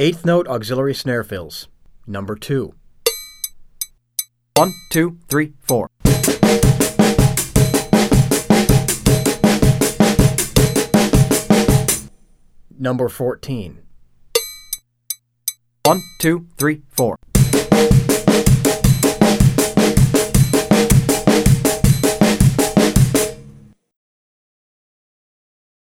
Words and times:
Eighth 0.00 0.24
note 0.24 0.46
auxiliary 0.46 0.94
snare 0.94 1.24
fills. 1.24 1.66
Number 2.06 2.36
2. 2.36 2.72
One, 4.54 4.72
two, 4.92 5.18
three, 5.28 5.54
four. 5.60 5.88
Number 12.78 13.08
14. 13.08 13.82
One, 15.82 16.00
two, 16.20 16.46
three, 16.56 16.82
four. 16.90 17.18